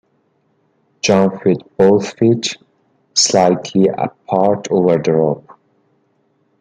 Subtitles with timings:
[1.03, 2.57] Jump with both feet
[3.13, 5.47] slightly apart over the rope.